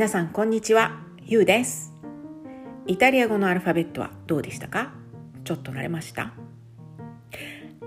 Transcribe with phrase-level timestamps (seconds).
[0.00, 0.98] 皆さんこんにちは。
[1.26, 1.92] ゆうです。
[2.86, 4.94] イタリア語のアルファベットはどうでしたか？
[5.44, 6.32] ちょっと慣れました？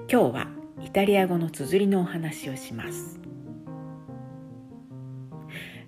[0.08, 0.48] 今日は
[0.84, 3.20] イタリア語の綴りのお話をします。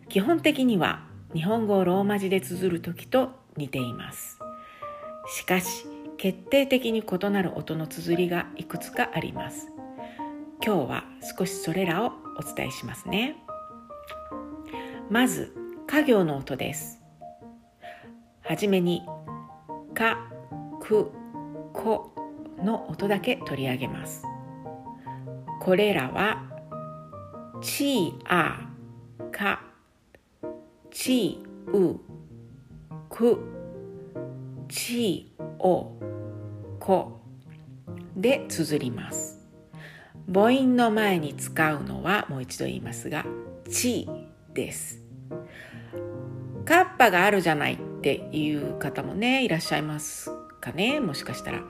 [0.10, 1.04] 基本的には
[1.36, 4.40] 日本語をローマ字で綴る時と似ています。
[5.28, 5.86] しかし
[6.18, 9.68] 決定的に異なる音の綴りがいくつかあります。
[10.66, 11.04] 今日は
[11.38, 13.36] 少しそれらをお伝えしますね。
[15.12, 15.56] まず
[15.96, 17.02] 家行の音です。
[18.42, 19.04] はじめに
[19.94, 20.30] か、
[20.82, 21.10] く、
[21.72, 22.12] こ
[22.58, 24.24] の音だけ取り上げます。
[25.62, 26.44] これらは
[27.62, 28.68] ちあ
[29.32, 29.62] か
[30.92, 31.96] ちう
[33.10, 33.40] く
[34.68, 35.94] ちお
[36.78, 37.22] こ
[38.18, 39.48] で綴ります。
[40.28, 43.26] 母音の前に使うのはもう一度言いますが
[43.70, 44.10] ち
[44.54, 45.05] です。
[46.66, 51.62] カッパがあるじゃないっていう方もねいらっしゃいますかねもしかしたら、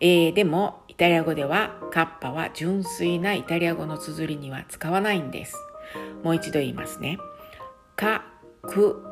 [0.00, 5.54] えー、でもイタリア語ではカッパは純粋なイタリア語の綴りには使わないんです。
[6.22, 7.18] もう一度言いますね。
[7.94, 8.24] か
[8.62, 9.02] く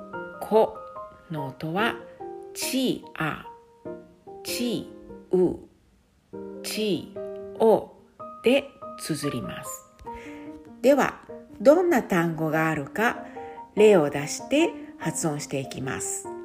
[0.41, 0.79] こ
[1.31, 1.97] の音は
[2.55, 3.47] ちあ
[4.43, 4.89] ち
[5.31, 5.57] う
[6.63, 7.15] ち
[7.61, 7.93] お
[8.43, 9.87] で綴ります。
[10.83, 11.21] では
[11.61, 13.25] どんな単語があるか
[13.75, 16.37] 例を出して発音していきます。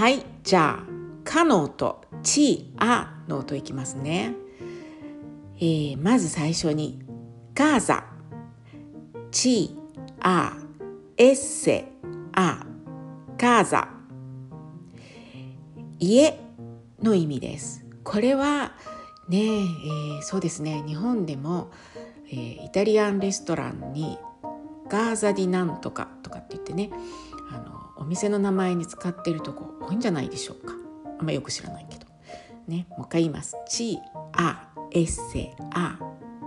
[0.00, 0.82] はいじゃあ
[1.24, 4.34] 「か」の音「ち」「あ」の音いきますね、
[5.56, 7.02] えー、まず最初に
[7.54, 8.04] 「ガーザ」
[9.30, 9.76] 「ち」
[10.20, 10.56] 「あ」
[11.18, 11.92] 「エッセ」
[12.32, 12.64] 「あ」
[13.36, 13.88] 「ガーザ」
[16.00, 16.40] 家
[17.02, 17.79] の意味です。
[18.10, 18.72] これは
[19.28, 20.82] ねえー、そうですね。
[20.84, 21.70] 日本でも、
[22.28, 24.18] えー、イタリアンレストランに
[24.88, 26.90] ガーザディなんとかとかって言ってね
[27.52, 30.74] あのお店の名前に使ってるとこ多いんじゃないでしょうか。
[31.20, 32.06] あんまよく知らないけど。
[32.66, 33.56] ねもう一回言います。
[33.68, 34.00] チ
[34.32, 35.96] アエッセア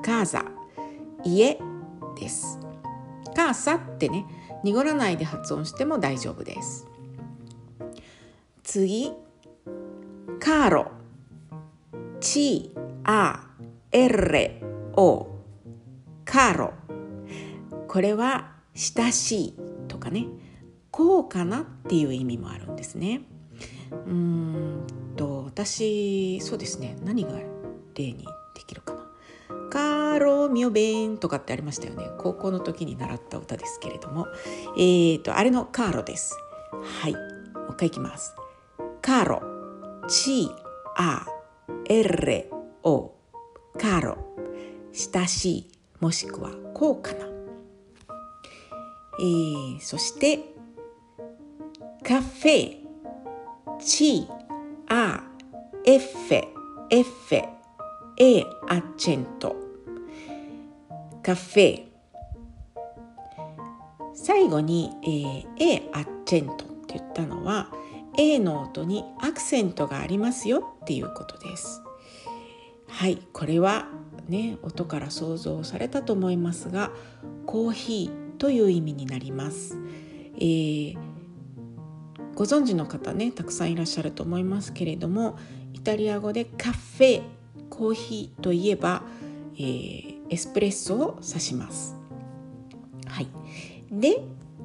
[0.03, 0.43] ガーザ。
[1.23, 1.57] 家
[2.19, 2.59] です。
[3.37, 4.25] カーサってね
[4.65, 6.85] 濁らないで発音しても大丈夫です。
[8.63, 9.13] 次
[10.41, 11.02] カーロ。
[12.23, 12.71] C
[13.05, 13.37] A
[13.91, 14.61] R
[14.95, 15.27] O
[16.23, 16.73] カーロ。
[17.89, 20.27] これは親しいとかね。
[20.89, 23.23] 高価なっていう意味もあるんですね。
[24.07, 26.95] うんと私そうですね。
[27.03, 27.31] 何が
[27.93, 28.25] 例に
[28.55, 29.01] できるかな。
[29.69, 32.09] カーロミオベンとかってありましたよね。
[32.19, 34.27] 高校の時に習った歌ですけれども。
[34.77, 36.37] えーとあれのカーロです。
[37.01, 37.13] はい。
[37.13, 38.33] もう一回いきます。
[39.01, 39.41] カーロ
[41.87, 43.15] C-A-R-O
[43.79, 44.17] カロ
[44.91, 47.25] 親しいもしくは高価な、
[49.19, 50.39] えー、そして
[52.03, 52.77] カフェ
[53.79, 54.27] チ
[54.89, 55.23] ア
[55.85, 56.47] エッフェ
[56.89, 57.53] エッフェ
[58.17, 59.55] エアチェント。
[61.23, 61.83] カフェ。
[64.13, 67.69] 最後に、えー、エアチェントって言ったのは
[68.17, 71.81] A の音にアクセントがありますよっていうことです。
[72.87, 73.87] はいこれは
[74.29, 76.91] ね音から想像されたと思いますが
[77.47, 79.77] コーヒーという意味になります。
[80.35, 80.97] えー、
[82.35, 85.37] ご存知の方ねたくさんいらっしゃると思いますけれども
[85.73, 87.21] イタリア語でカフェ
[87.69, 89.03] コーヒーといえば、
[89.55, 91.95] えー、エスプレッソを指します。
[93.07, 93.27] はい、
[93.91, 94.19] で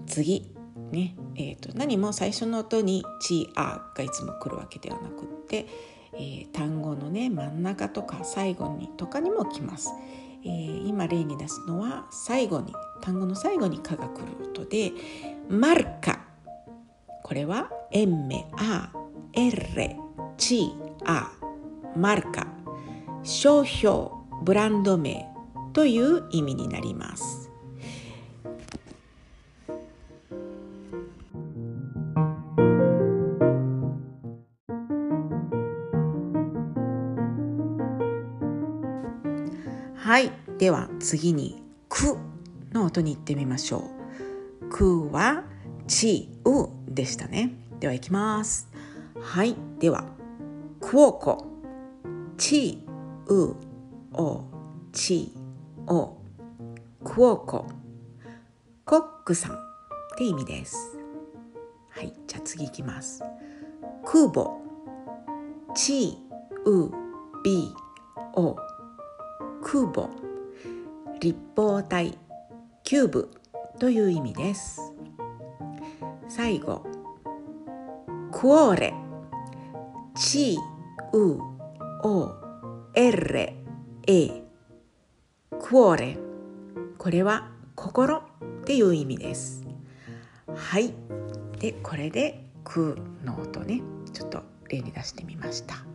[0.07, 0.51] 次
[0.91, 5.67] ねえーと、何も最初の音に「ち」「あ」がいつも来るわけではなくって、
[6.15, 9.93] えー、単語のね真ん中とか最後にとかにも来ます。
[10.45, 14.93] えー、今例に出すのは最後に単語の最後に「か」が来る音で
[15.51, 16.21] 「マルカ」
[17.25, 18.91] これは「MARCA」
[21.97, 22.47] マルカ
[23.25, 24.11] 商標
[24.45, 25.27] ブランド名
[25.73, 27.48] という意味になります。
[41.09, 42.19] 次に「く」
[42.75, 43.83] の音に行ってみましょ
[44.61, 45.43] う「く」は
[45.89, 47.55] 「ち」「う」でしたね。
[47.81, 48.69] ではいきます。
[49.19, 49.57] はい。
[49.79, 50.05] では
[50.83, 51.47] 「くおこ」
[52.37, 52.87] 「ち」
[53.27, 53.57] 「う」
[54.13, 54.45] 「お」
[54.93, 55.33] 「ち」
[55.89, 56.19] 「お」
[57.03, 57.65] 「くおこ」
[58.85, 59.59] 「コックさん」っ
[60.19, 60.99] て意味です。
[61.89, 62.13] はい。
[62.27, 63.25] じゃあ次いきます
[64.05, 64.61] 「くぼ」
[65.75, 66.19] 「ち」
[66.67, 66.91] 「う」
[67.43, 67.75] B
[68.35, 68.55] O
[69.63, 70.28] 空母
[71.21, 72.17] 立方体
[72.85, 73.31] キューブ
[73.79, 74.93] という意味です。
[76.29, 76.87] 最後
[78.33, 78.95] クオーレ。
[80.15, 80.59] チ
[81.13, 81.39] ウ
[82.05, 82.35] オ
[82.95, 83.57] エレ
[84.07, 84.43] エ
[85.61, 86.19] クオーレ。
[86.99, 88.23] これは心っ
[88.65, 89.65] ていう意味です。
[90.55, 90.93] はい。
[91.59, 93.83] でこれで「く」の音ね。
[94.13, 95.88] ちょっと例に出してみました。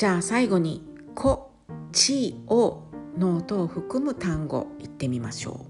[0.00, 0.82] じゃあ最後に
[1.14, 1.50] 「こ」
[1.92, 2.84] 「ち」「お」
[3.18, 5.66] の音を含む単語言ってみましょ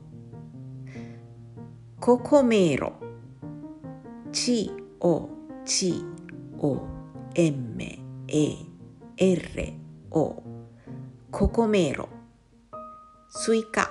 [0.86, 2.00] う。
[2.00, 2.92] ココメロ。
[4.30, 5.28] ちお
[5.64, 6.04] ち
[6.60, 6.80] お
[7.34, 7.98] えんめ
[8.28, 8.54] え
[9.16, 9.74] えれ
[10.12, 10.40] お。
[11.32, 12.08] ココメロ。
[13.30, 13.90] スイカ。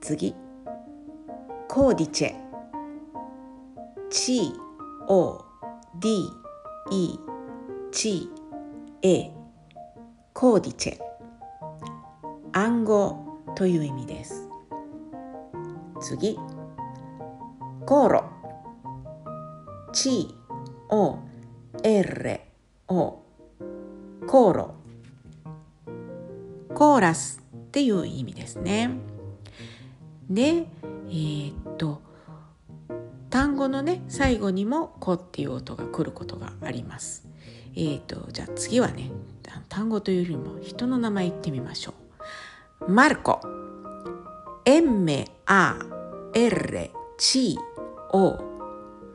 [0.00, 0.36] 次。
[1.66, 2.34] コーディチェ。
[4.10, 4.52] ち
[5.08, 5.44] お
[5.98, 6.20] d
[6.92, 7.29] い
[7.92, 8.30] ち
[9.02, 9.30] え
[10.32, 10.98] コーディチェ。
[12.52, 14.48] 暗号という意味です。
[16.00, 16.38] 次
[17.84, 18.24] コーロ。
[19.92, 20.28] チ
[20.88, 21.18] オ
[21.82, 22.46] エレ
[22.86, 23.22] オ
[24.28, 24.74] コーロ。
[26.72, 28.90] コーラスっていう意味ですね。
[30.28, 30.68] で
[31.08, 32.02] えー、っと
[33.30, 37.29] 単語のね最後にも「こ」っていう音が来ることがあります。
[37.74, 39.10] えーと、じゃあ次はね
[39.68, 41.94] 単語というよりも人の名前言ってみましょ
[42.80, 42.90] う。
[42.90, 43.40] マルコ
[44.64, 45.20] M-A-R-C-O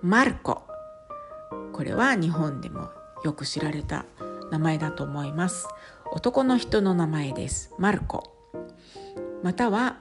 [0.01, 0.63] マルコ
[1.73, 2.89] これは日本でも
[3.23, 4.05] よく知られた
[4.51, 5.67] 名前だと思います。
[6.11, 7.73] 男の人の名前です。
[7.77, 8.35] マルコ
[9.43, 9.99] または、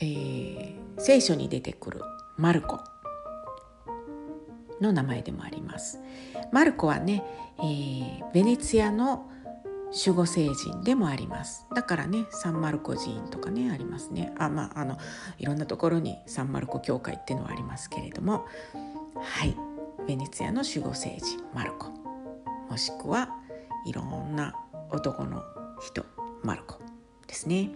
[0.00, 2.00] えー、聖書に出てくる
[2.36, 2.80] マルコ
[4.80, 6.00] の名前でもあります。
[6.52, 7.24] マルコはね、
[7.58, 9.30] えー、ベネツィアの
[10.06, 11.66] 守護聖人でもあります。
[11.74, 14.32] だからねサンマルコ寺院とかねありますね。
[14.38, 14.98] あまああの
[15.38, 18.46] いろんなところにサンマルコ教会っていうのはありますけれども。
[19.20, 19.56] はい。
[20.06, 21.88] ベネツィアの守護聖人マルコ。
[22.70, 23.28] もしくは
[23.84, 24.54] いろんな
[24.90, 25.42] 男の
[25.80, 26.04] 人
[26.42, 26.78] マルコ
[27.26, 27.70] ですね。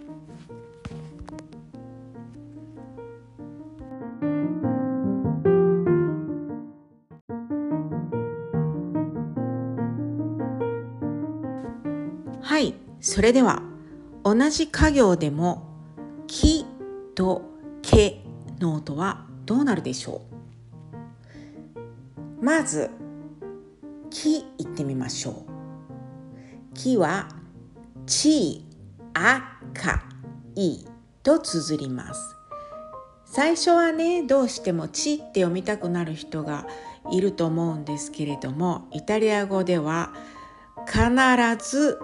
[13.02, 13.62] それでは
[14.22, 15.64] 同じ家業でも
[16.28, 16.64] 「き」
[17.16, 17.42] と
[17.82, 18.24] 「け」
[18.60, 20.22] の音はどうなるでしょ
[22.40, 22.44] う？
[22.44, 22.90] まず
[24.08, 25.34] 「き」言ってみましょう
[26.74, 27.28] 「き」は
[28.06, 28.64] 「ち」
[29.14, 30.04] 「あ」「か」
[30.54, 30.86] 「い」
[31.24, 32.36] と綴ります。
[33.24, 36.68] 最初はねどうしても「ち」って読みたくなる人が
[37.10, 40.12] いると思うんですけれどもイタリア語では
[40.86, 41.00] 必
[41.68, 41.98] ず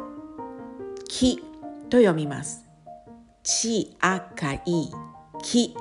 [1.08, 1.38] き
[1.90, 2.66] と読みます。
[3.42, 4.92] ち、あ、か、い、
[5.42, 5.74] き。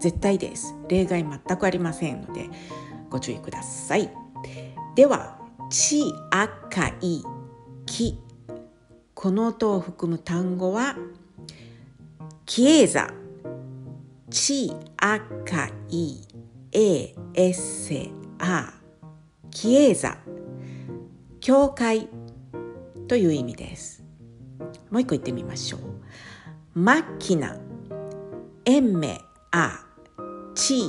[0.00, 0.74] 絶対です。
[0.88, 2.48] 例外全くありませんので
[3.08, 4.10] ご注意ください。
[4.96, 5.38] では、
[5.70, 7.22] ち、あ、か、い、
[7.86, 8.18] き。
[9.14, 10.96] この音を含む単語は、
[12.46, 13.12] キエーザ。
[14.30, 16.16] ち、あ、か、い、
[16.72, 18.72] え、えっせ、あ。
[19.50, 20.16] キエザ。
[21.40, 22.08] 教会
[23.06, 24.01] という意味です。
[24.92, 25.80] もう一個言ってみましょう。
[26.74, 27.56] マッキナ、
[28.64, 29.20] エンメ、
[29.50, 29.84] ア、
[30.54, 30.84] チ、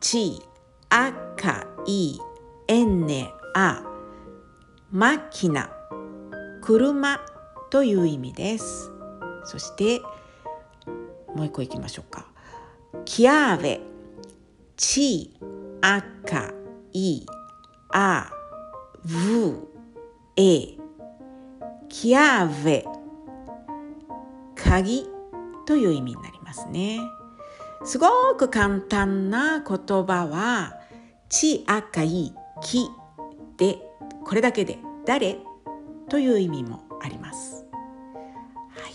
[0.00, 0.40] チ、
[0.88, 2.18] アカ、イ、
[2.68, 3.82] エンネ、ア、
[4.90, 5.68] マッキナ、
[6.62, 7.20] 車。
[7.72, 8.92] という意味です。
[9.44, 10.02] そして、
[11.34, 12.26] もう一個いきましょうか。
[13.06, 13.80] キアーベ、
[14.76, 15.34] チ、
[15.80, 16.52] アカ、
[16.92, 17.24] イ、
[17.94, 18.30] ア、
[19.06, 19.66] ブ、
[20.36, 20.76] エ、
[21.88, 22.86] キアーベ、
[24.64, 25.06] 鍵
[25.66, 27.00] という意味になりますね。
[27.84, 30.78] すごく簡単な言葉は
[31.28, 32.88] 「ち赤いき」
[33.58, 33.78] で
[34.24, 35.40] これだけで「誰?」
[36.08, 37.66] という意味もあります。
[38.70, 38.92] はい、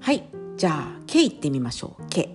[0.00, 2.30] はい、じゃあ「け」いってみましょう「け」。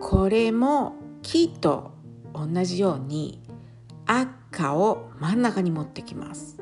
[0.00, 1.92] これも木と
[2.34, 3.40] 同じように
[4.06, 6.60] 赤を真ん中に持ってきます。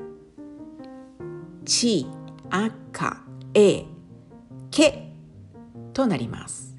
[1.64, 2.06] ち、
[2.50, 3.22] 赤、
[3.54, 3.84] え、
[4.70, 5.12] け
[5.92, 6.76] となります。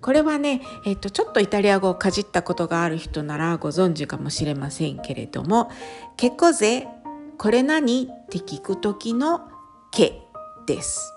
[0.00, 5.70] これはね、えっと、ちょっとイタリア語をかじったことがある人ならご存知かもしれませんけれども
[6.16, 6.86] 「けこぜ
[7.38, 9.48] これ何?」って聞く時の
[9.90, 10.22] 「け」
[10.66, 11.12] です。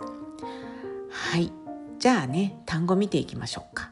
[1.09, 1.51] はい
[1.99, 3.91] じゃあね単語見ていきましょうか。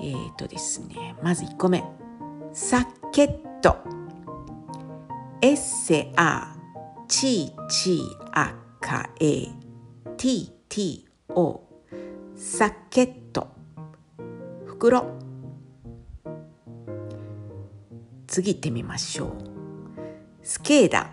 [0.00, 1.84] えっ、ー、とですねまず1個目
[2.52, 3.76] 「サケット」
[5.42, 6.56] 「エッセア」
[7.08, 9.48] 「チーチーアカエ」
[10.16, 11.62] 「ティーティーオ」
[12.36, 13.48] 「サケット」
[14.66, 15.16] 袋。
[18.26, 19.30] 次行ってみましょう。
[20.42, 21.10] スケーダ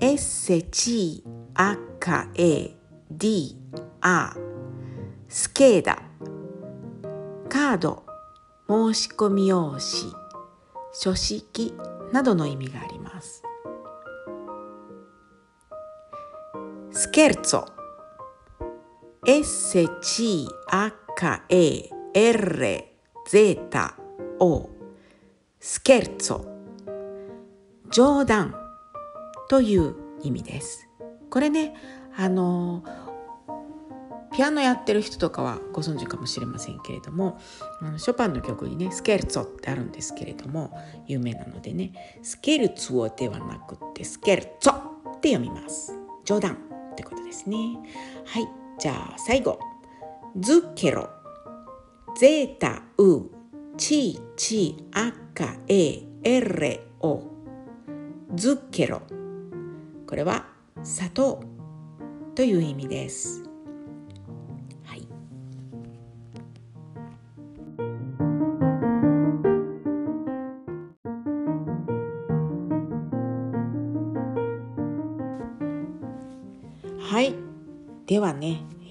[0.00, 2.74] エッセチーアカエ
[3.10, 3.54] ディー
[4.00, 4.34] ア
[5.28, 6.01] スケーダ
[7.72, 8.04] カード
[8.68, 9.80] 申し込み用紙
[10.92, 11.72] 書式
[12.12, 13.42] などの意味があります。
[16.90, 17.64] スケルツォ
[19.26, 20.48] S-C-H-E
[22.14, 22.84] R
[23.26, 23.60] Z
[24.38, 24.68] O
[25.58, 26.44] スケルツォ
[27.90, 28.54] 冗談
[29.48, 30.90] という意味です。
[31.30, 31.72] これね
[32.18, 32.84] あの
[34.34, 37.38] ピアノやってる人とかはご存知かもしれませんけれども
[37.98, 45.96] ショパンの曲にねスケルツォってあるんですけれども有名なのでねスケルツォではなくってスケルツォって読みます。
[46.24, 46.54] 冗談
[46.92, 47.56] ってことですね。
[48.26, 48.48] はい。
[48.78, 49.58] じゃあ最後。
[50.40, 51.08] ズケロ。
[52.18, 53.30] ゼータウ
[53.76, 57.22] チチアカエエレオ
[58.34, 59.02] ズケロ。
[60.06, 60.46] これは
[60.82, 61.40] 砂糖
[62.34, 63.51] という意味です。
[77.12, 77.34] はい。
[78.06, 78.86] ではね、え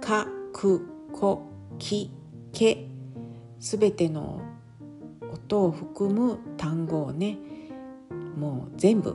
[0.00, 1.46] か、く、こ、
[1.78, 2.10] き、
[2.52, 2.88] け
[3.60, 4.42] すべての
[5.32, 7.38] 音を含む単語をね
[8.36, 9.14] もう全部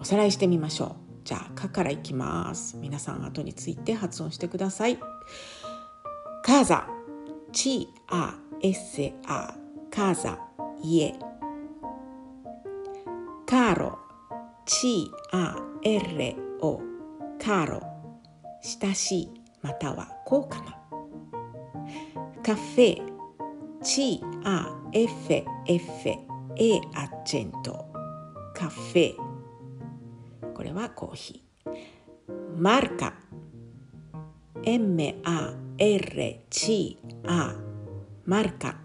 [0.00, 1.20] おさらいしてみましょう。
[1.22, 2.76] じゃあ「か」からいきます。
[2.76, 4.98] 皆さん後について発音してください。
[6.42, 6.88] カーザ
[7.52, 9.54] チアエセア
[9.92, 10.40] カーザ
[10.82, 11.14] 家
[13.46, 13.96] カーロ
[14.66, 16.80] チアエレオ
[17.42, 17.82] カーロ
[18.82, 19.30] 親しい
[19.62, 20.76] または高価な。
[22.44, 23.00] カフェ
[23.82, 25.32] C A F
[25.66, 25.92] F
[26.56, 27.86] A アッチェント。
[28.54, 29.14] カフェ。
[30.54, 31.70] これはコーヒー。
[32.58, 33.14] マルカ。
[34.62, 37.54] M A R C A
[38.26, 38.76] マルカ。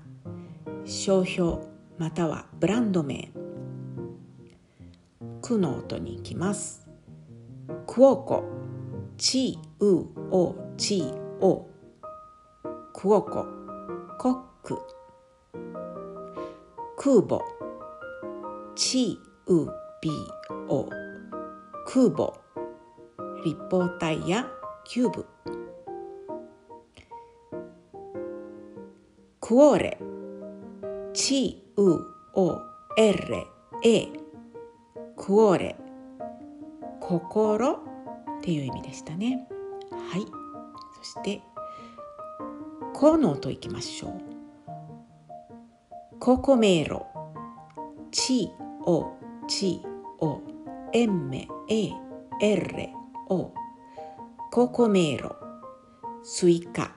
[0.86, 1.58] 商標
[1.98, 3.30] またはブランド名。
[5.42, 6.85] クの音に行きます。
[7.88, 8.44] クオコ
[9.18, 11.04] チウオチ
[11.42, 11.68] オ
[12.94, 13.46] クオコ
[14.20, 14.80] コック
[16.98, 17.42] 空母
[18.76, 19.66] チウ
[20.02, 20.12] ビ
[20.68, 20.90] オ
[21.88, 22.34] 空母
[23.44, 24.46] 立方体や
[24.84, 25.26] キューブ
[29.40, 29.98] クオーレ
[31.14, 32.00] チウ
[32.34, 32.60] オ
[32.98, 33.48] エレ
[33.84, 34.08] エ
[35.16, 35.76] クオーレ
[37.08, 37.78] 心っ
[38.42, 39.48] ていう意味でしたね。
[39.92, 40.26] はい。
[40.98, 41.42] そして
[42.94, 44.14] この音いきましょう。
[46.20, 47.06] ココメロ、
[48.12, 48.52] チ
[48.86, 49.14] オ
[49.48, 49.82] チ
[50.20, 50.42] オ、
[50.94, 51.92] エメエ
[52.42, 52.94] エレ
[53.30, 53.54] オ、
[54.52, 55.36] Cocomero、
[56.24, 56.96] スイカ。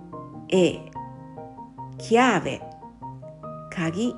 [0.49, 0.81] え
[1.99, 2.61] きあべ
[3.71, 4.15] かぎ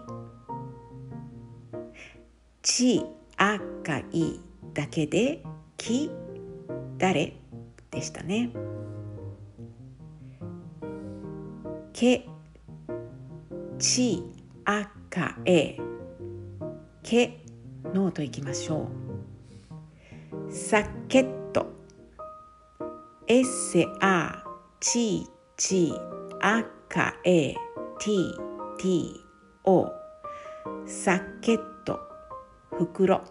[2.62, 3.04] ち
[3.36, 4.40] あかい
[4.74, 5.42] だけで
[5.76, 6.10] き
[6.98, 7.36] だれ
[7.90, 8.50] でしたね
[11.92, 12.26] け
[13.78, 14.22] ち
[14.64, 15.78] あかえ
[17.02, 17.38] け
[17.94, 18.88] ノートいきましょ
[20.48, 20.52] う。
[20.52, 21.24] さけ
[23.28, 24.44] S A
[24.80, 25.92] C C
[26.42, 27.56] A K A
[27.98, 28.34] T
[28.78, 29.20] T
[29.64, 29.90] O
[30.86, 31.98] サケット。
[32.78, 33.24] 袋。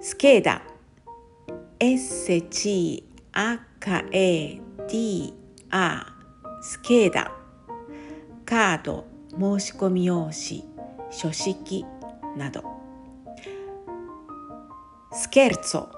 [0.00, 0.62] スケーダ
[1.78, 5.32] S C A K A D
[5.70, 6.06] A
[6.60, 7.30] スケーダ
[8.44, 10.64] カード申し込み用紙。
[11.12, 11.84] 書式。
[12.36, 12.64] など。
[15.12, 15.95] スケルツォ。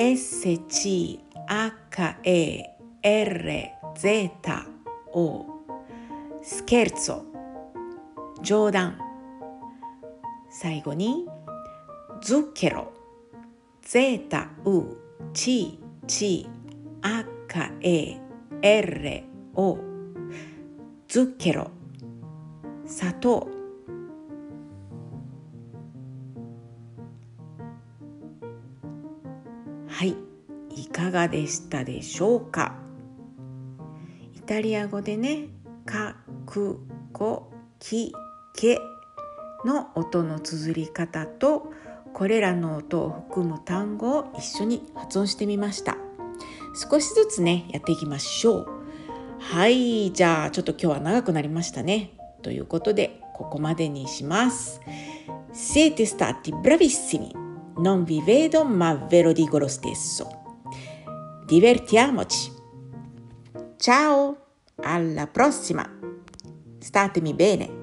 [0.00, 2.64] S C H A
[3.02, 4.30] R Z
[5.12, 5.44] O
[6.40, 7.22] スケルツォ
[8.40, 8.96] 冗談。
[10.50, 11.26] 最後に
[12.22, 12.92] ズッケロ
[13.82, 14.96] ゼータウ
[15.34, 16.48] チチ
[17.02, 18.20] アカエ
[18.62, 19.24] エレ
[19.56, 19.78] オ
[21.08, 21.72] ズッケロ
[22.86, 23.57] 砂糖。
[29.98, 30.14] はい。
[30.76, 32.76] いかがでしたでしょうか？
[34.36, 35.48] イタリア語でね
[35.84, 36.14] 「か」
[36.46, 36.78] 「く」
[37.12, 37.50] 「こ」
[37.80, 38.12] 「き」
[38.54, 38.78] 「け」
[39.66, 41.72] の音の綴り方と
[42.14, 45.96] これらの音を含む単語を一緒に発音してみました。
[46.90, 48.66] 少しずつねやっていきましょう。
[49.40, 50.12] はい。
[50.12, 52.12] じゃあちょっと今日は長くなりましたね。
[52.42, 54.80] ということでここまでにします。
[55.52, 57.47] Siete stati bravissimi
[57.78, 60.42] non vi vedo ma ve lo dico lo stesso.
[61.46, 62.52] Divertiamoci.
[63.76, 64.36] Ciao
[64.76, 65.88] alla prossima.
[66.78, 67.77] Statemi bene